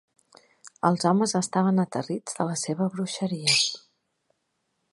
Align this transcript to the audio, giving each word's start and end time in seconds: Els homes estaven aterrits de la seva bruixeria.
Els 0.87 1.03
homes 1.09 1.35
estaven 1.39 1.83
aterrits 1.83 2.39
de 2.39 2.47
la 2.47 2.55
seva 2.63 2.87
bruixeria. 2.95 3.61